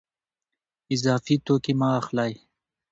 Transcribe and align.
اضافي 0.95 1.35
توکي 1.45 1.73
مه 1.79 1.87
اخلئ. 1.99 2.33